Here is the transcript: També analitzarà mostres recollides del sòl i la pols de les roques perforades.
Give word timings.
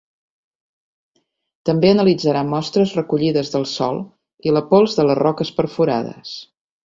També 1.69 1.91
analitzarà 1.95 2.41
mostres 2.53 2.95
recollides 3.01 3.53
del 3.57 3.67
sòl 3.73 4.01
i 4.49 4.55
la 4.57 4.67
pols 4.71 4.97
de 5.01 5.05
les 5.11 5.21
roques 5.23 5.53
perforades. 5.61 6.35